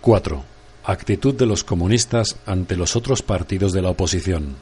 4. 0.00 0.42
Actitud 0.84 1.34
de 1.34 1.44
los 1.44 1.62
comunistas 1.62 2.36
ante 2.46 2.74
los 2.74 2.96
otros 2.96 3.20
partidos 3.20 3.74
de 3.74 3.82
la 3.82 3.90
oposición. 3.90 4.56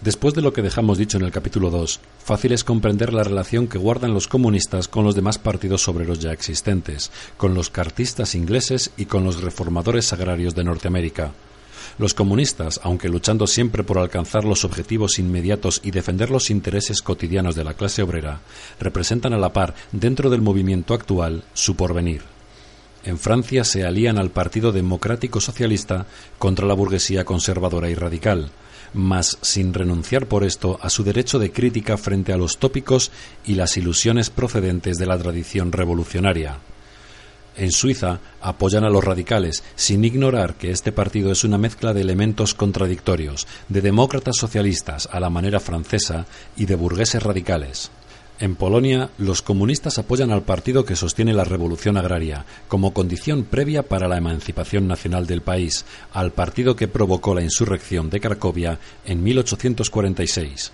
Después 0.00 0.34
de 0.34 0.42
lo 0.42 0.52
que 0.52 0.60
dejamos 0.60 0.98
dicho 0.98 1.18
en 1.18 1.24
el 1.24 1.30
capítulo 1.30 1.70
2, 1.70 2.00
fácil 2.18 2.50
es 2.50 2.64
comprender 2.64 3.14
la 3.14 3.22
relación 3.22 3.68
que 3.68 3.78
guardan 3.78 4.12
los 4.12 4.26
comunistas 4.26 4.88
con 4.88 5.04
los 5.04 5.14
demás 5.14 5.38
partidos 5.38 5.86
obreros 5.86 6.18
ya 6.18 6.32
existentes, 6.32 7.12
con 7.36 7.54
los 7.54 7.70
cartistas 7.70 8.34
ingleses 8.34 8.90
y 8.96 9.04
con 9.04 9.22
los 9.22 9.40
reformadores 9.40 10.12
agrarios 10.12 10.56
de 10.56 10.64
Norteamérica. 10.64 11.30
Los 11.98 12.12
comunistas, 12.12 12.80
aunque 12.82 13.08
luchando 13.08 13.46
siempre 13.46 13.84
por 13.84 13.98
alcanzar 13.98 14.44
los 14.44 14.64
objetivos 14.64 15.20
inmediatos 15.20 15.80
y 15.84 15.92
defender 15.92 16.30
los 16.30 16.50
intereses 16.50 17.02
cotidianos 17.02 17.54
de 17.54 17.62
la 17.62 17.74
clase 17.74 18.02
obrera, 18.02 18.40
representan 18.80 19.32
a 19.32 19.38
la 19.38 19.52
par, 19.52 19.76
dentro 19.92 20.28
del 20.28 20.42
movimiento 20.42 20.92
actual, 20.92 21.44
su 21.54 21.76
porvenir. 21.76 22.33
En 23.04 23.18
Francia 23.18 23.64
se 23.64 23.84
alían 23.84 24.16
al 24.16 24.30
Partido 24.30 24.72
Democrático 24.72 25.38
Socialista 25.38 26.06
contra 26.38 26.66
la 26.66 26.72
burguesía 26.72 27.24
conservadora 27.24 27.90
y 27.90 27.94
radical, 27.94 28.50
mas 28.94 29.36
sin 29.42 29.74
renunciar 29.74 30.26
por 30.26 30.42
esto 30.42 30.78
a 30.80 30.88
su 30.88 31.04
derecho 31.04 31.38
de 31.38 31.52
crítica 31.52 31.98
frente 31.98 32.32
a 32.32 32.38
los 32.38 32.56
tópicos 32.56 33.10
y 33.44 33.56
las 33.56 33.76
ilusiones 33.76 34.30
procedentes 34.30 34.96
de 34.96 35.04
la 35.04 35.18
tradición 35.18 35.70
revolucionaria. 35.70 36.58
En 37.56 37.72
Suiza 37.72 38.20
apoyan 38.40 38.84
a 38.84 38.90
los 38.90 39.04
radicales, 39.04 39.62
sin 39.76 40.02
ignorar 40.04 40.54
que 40.54 40.70
este 40.70 40.90
partido 40.90 41.30
es 41.30 41.44
una 41.44 41.58
mezcla 41.58 41.92
de 41.92 42.00
elementos 42.00 42.54
contradictorios, 42.54 43.46
de 43.68 43.82
demócratas 43.82 44.36
socialistas 44.36 45.08
a 45.12 45.20
la 45.20 45.30
manera 45.30 45.60
francesa 45.60 46.26
y 46.56 46.64
de 46.64 46.74
burgueses 46.74 47.22
radicales. 47.22 47.90
En 48.40 48.56
Polonia, 48.56 49.10
los 49.16 49.42
comunistas 49.42 49.98
apoyan 49.98 50.32
al 50.32 50.42
partido 50.42 50.84
que 50.84 50.96
sostiene 50.96 51.32
la 51.32 51.44
revolución 51.44 51.96
agraria, 51.96 52.44
como 52.66 52.92
condición 52.92 53.44
previa 53.44 53.84
para 53.84 54.08
la 54.08 54.18
emancipación 54.18 54.88
nacional 54.88 55.28
del 55.28 55.40
país, 55.40 55.84
al 56.12 56.32
partido 56.32 56.74
que 56.74 56.88
provocó 56.88 57.32
la 57.32 57.42
insurrección 57.42 58.10
de 58.10 58.20
Cracovia 58.20 58.80
en 59.04 59.22
1846. 59.22 60.72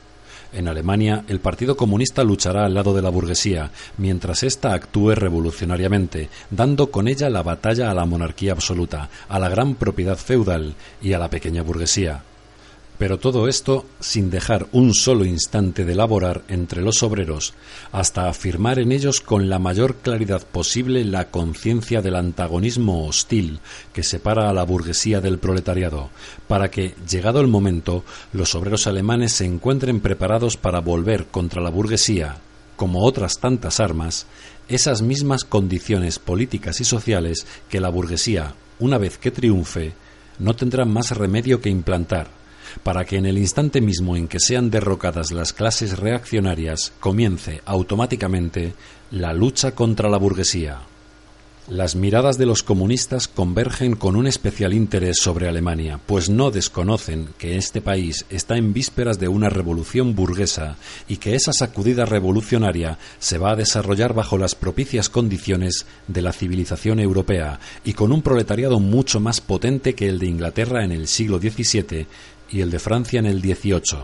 En 0.53 0.69
Alemania, 0.69 1.25
el 1.29 1.39
Partido 1.39 1.77
Comunista 1.77 2.25
luchará 2.25 2.65
al 2.65 2.75
lado 2.75 2.95
de 2.95 3.03
la 3.03 3.11
burguesía, 3.11 3.71
mientras 3.99 4.43
ésta 4.43 4.73
actúe 4.73 5.15
revolucionariamente, 5.15 6.31
dando 6.51 6.91
con 6.91 7.09
ella 7.09 7.29
la 7.29 7.43
batalla 7.43 7.91
a 7.91 7.95
la 7.95 8.07
monarquía 8.07 8.53
absoluta, 8.53 9.11
a 9.29 9.39
la 9.39 9.51
gran 9.51 9.75
propiedad 9.75 10.17
feudal 10.17 10.75
y 11.03 11.13
a 11.13 11.19
la 11.19 11.29
pequeña 11.29 11.63
burguesía. 11.63 12.25
Pero 13.01 13.19
todo 13.19 13.49
esto 13.49 13.87
sin 13.99 14.29
dejar 14.29 14.67
un 14.73 14.93
solo 14.93 15.25
instante 15.25 15.87
de 15.87 15.95
laborar 15.95 16.43
entre 16.49 16.83
los 16.83 17.03
obreros, 17.03 17.55
hasta 17.93 18.29
afirmar 18.29 18.79
en 18.79 18.93
ellos 18.93 19.23
con 19.23 19.49
la 19.49 19.59
mayor 19.59 19.95
claridad 19.95 20.47
posible 20.47 21.03
la 21.07 21.31
conciencia 21.31 22.03
del 22.03 22.15
antagonismo 22.15 23.07
hostil 23.07 23.61
que 23.95 24.03
separa 24.03 24.51
a 24.51 24.53
la 24.53 24.65
burguesía 24.65 25.23
del 25.23 25.39
proletariado, 25.39 26.11
para 26.47 26.71
que, 26.71 26.95
llegado 27.09 27.41
el 27.41 27.47
momento, 27.47 28.05
los 28.35 28.55
obreros 28.55 28.87
alemanes 28.87 29.33
se 29.33 29.47
encuentren 29.47 30.01
preparados 30.01 30.59
para 30.59 30.81
volver 30.81 31.25
contra 31.29 31.63
la 31.63 31.71
burguesía, 31.71 32.37
como 32.77 33.03
otras 33.07 33.39
tantas 33.39 33.81
armas, 33.81 34.27
esas 34.69 35.01
mismas 35.01 35.45
condiciones 35.45 36.19
políticas 36.19 36.83
y 36.83 36.85
sociales 36.85 37.47
que 37.71 37.81
la 37.81 37.89
burguesía, 37.89 38.57
una 38.79 38.99
vez 38.99 39.17
que 39.17 39.31
triunfe, 39.31 39.95
no 40.39 40.55
tendrá 40.55 40.85
más 40.85 41.17
remedio 41.17 41.63
que 41.63 41.71
implantar 41.71 42.40
para 42.83 43.05
que 43.05 43.17
en 43.17 43.27
el 43.27 43.39
instante 43.39 43.81
mismo 43.81 44.17
en 44.17 44.29
que 44.29 44.41
sean 44.41 44.71
derrocadas 44.71 45.33
las 45.33 45.53
clases 45.53 45.99
reaccionarias 45.99 46.93
comience 47.01 47.63
automáticamente 47.65 48.75
la 49.11 49.33
lucha 49.33 49.75
contra 49.75 50.09
la 50.09 50.19
burguesía. 50.19 50.81
Las 51.71 51.95
miradas 51.95 52.37
de 52.37 52.47
los 52.47 52.65
comunistas 52.65 53.29
convergen 53.29 53.95
con 53.95 54.17
un 54.17 54.27
especial 54.27 54.75
interés 54.75 55.19
sobre 55.21 55.47
Alemania, 55.47 56.01
pues 56.05 56.29
no 56.29 56.51
desconocen 56.51 57.29
que 57.39 57.57
este 57.57 57.81
país 57.81 58.27
está 58.29 58.57
en 58.57 58.73
vísperas 58.73 59.21
de 59.21 59.29
una 59.29 59.51
revolución 59.51 60.17
burguesa 60.17 60.79
y 61.07 61.19
que 61.19 61.37
esa 61.37 61.53
sacudida 61.53 62.07
revolucionaria 62.07 62.99
se 63.21 63.39
va 63.39 63.53
a 63.53 63.57
desarrollar 63.57 64.15
bajo 64.15 64.37
las 64.37 64.57
propicias 64.57 65.09
condiciones 65.09 65.87
de 66.09 66.23
la 66.23 66.33
civilización 66.33 66.99
europea 66.99 67.61
y 67.85 67.93
con 67.93 68.11
un 68.11 68.23
proletariado 68.23 68.81
mucho 68.81 69.21
más 69.21 69.41
potente 69.41 69.95
que 69.95 70.09
el 70.09 70.19
de 70.19 70.27
Inglaterra 70.27 70.85
en 70.85 70.91
el 70.91 71.07
siglo 71.07 71.39
XVII 71.39 72.09
y 72.51 72.61
el 72.61 72.71
de 72.71 72.79
Francia 72.79 73.19
en 73.19 73.27
el 73.27 73.41
XVIII. 73.41 73.99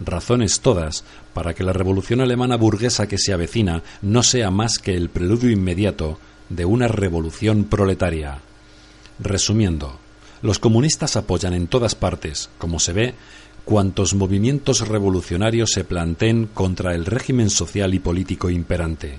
Razones 0.00 0.60
todas 0.60 1.04
para 1.34 1.54
que 1.54 1.64
la 1.64 1.72
revolución 1.72 2.20
alemana 2.20 2.56
burguesa 2.56 3.06
que 3.06 3.18
se 3.18 3.32
avecina 3.32 3.82
no 4.00 4.22
sea 4.22 4.50
más 4.50 4.78
que 4.78 4.94
el 4.96 5.10
preludio 5.10 5.50
inmediato 5.50 6.18
de 6.48 6.64
una 6.64 6.88
revolución 6.88 7.64
proletaria. 7.64 8.38
Resumiendo, 9.18 9.98
los 10.42 10.58
comunistas 10.58 11.16
apoyan 11.16 11.54
en 11.54 11.68
todas 11.68 11.94
partes, 11.94 12.50
como 12.58 12.80
se 12.80 12.92
ve, 12.92 13.14
cuantos 13.64 14.14
movimientos 14.14 14.86
revolucionarios 14.86 15.70
se 15.70 15.84
planteen 15.84 16.48
contra 16.52 16.94
el 16.94 17.06
régimen 17.06 17.48
social 17.48 17.94
y 17.94 18.00
político 18.00 18.50
imperante. 18.50 19.18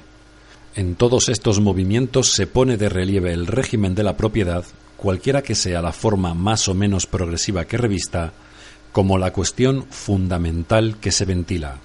En 0.75 0.95
todos 0.95 1.29
estos 1.29 1.59
movimientos 1.59 2.31
se 2.31 2.47
pone 2.47 2.77
de 2.77 2.89
relieve 2.89 3.31
el 3.31 3.47
régimen 3.47 3.95
de 3.95 4.03
la 4.03 4.17
propiedad, 4.17 4.65
cualquiera 4.97 5.41
que 5.43 5.55
sea 5.55 5.81
la 5.81 5.91
forma 5.91 6.33
más 6.33 6.67
o 6.67 6.73
menos 6.73 7.05
progresiva 7.05 7.65
que 7.65 7.77
revista, 7.77 8.33
como 8.93 9.17
la 9.17 9.33
cuestión 9.33 9.85
fundamental 9.89 10.95
que 11.01 11.11
se 11.11 11.25
ventila. 11.25 11.79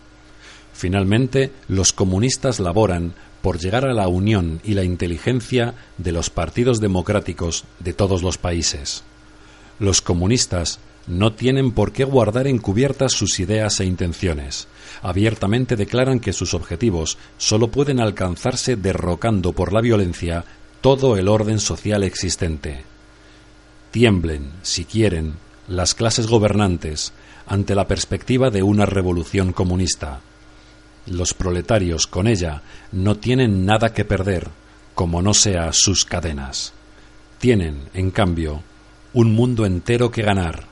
Finalmente, 0.72 1.50
los 1.66 1.92
comunistas 1.92 2.60
laboran 2.60 3.14
por 3.42 3.58
llegar 3.58 3.84
a 3.84 3.94
la 3.94 4.06
unión 4.06 4.60
y 4.62 4.74
la 4.74 4.84
inteligencia 4.84 5.74
de 5.96 6.12
los 6.12 6.30
partidos 6.30 6.80
democráticos 6.80 7.64
de 7.80 7.92
todos 7.92 8.22
los 8.22 8.38
países. 8.38 9.02
Los 9.80 10.02
comunistas 10.02 10.78
no 11.08 11.32
tienen 11.32 11.72
por 11.72 11.92
qué 11.92 12.04
guardar 12.04 12.46
encubiertas 12.46 13.12
sus 13.12 13.40
ideas 13.40 13.80
e 13.80 13.86
intenciones. 13.86 14.68
Abiertamente 15.02 15.76
declaran 15.76 16.20
que 16.20 16.32
sus 16.32 16.52
objetivos 16.52 17.16
sólo 17.38 17.68
pueden 17.68 18.00
alcanzarse 18.00 18.76
derrocando 18.76 19.52
por 19.52 19.72
la 19.72 19.80
violencia 19.80 20.44
todo 20.80 21.16
el 21.16 21.28
orden 21.28 21.58
social 21.58 22.04
existente. 22.04 22.84
Tiemblen, 23.90 24.52
si 24.62 24.84
quieren, 24.84 25.34
las 25.68 25.94
clases 25.94 26.26
gobernantes 26.26 27.12
ante 27.46 27.74
la 27.74 27.86
perspectiva 27.86 28.50
de 28.50 28.62
una 28.62 28.86
revolución 28.86 29.52
comunista. 29.52 30.20
Los 31.06 31.34
proletarios 31.34 32.06
con 32.06 32.26
ella 32.26 32.62
no 32.92 33.16
tienen 33.16 33.64
nada 33.64 33.92
que 33.92 34.04
perder, 34.04 34.48
como 34.94 35.22
no 35.22 35.34
sea 35.34 35.72
sus 35.72 36.04
cadenas. 36.04 36.72
Tienen, 37.38 37.88
en 37.94 38.10
cambio, 38.10 38.62
un 39.12 39.32
mundo 39.34 39.64
entero 39.64 40.10
que 40.10 40.22
ganar. 40.22 40.64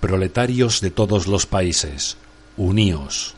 Proletarios 0.00 0.80
de 0.80 0.90
todos 0.90 1.26
los 1.26 1.46
países, 1.46 2.16
uníos. 2.56 3.34